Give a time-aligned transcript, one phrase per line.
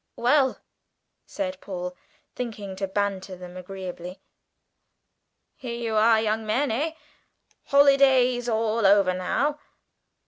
[0.15, 0.57] "Well,"
[1.27, 1.95] said Paul,
[2.35, 4.19] thinking to banter them agreeably;
[5.55, 6.93] "here you are, young men, eh?
[7.65, 9.59] Holidays all over now!